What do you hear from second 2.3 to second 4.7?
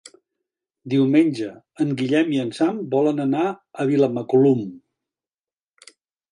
i en Sam volen anar a Vilamacolum.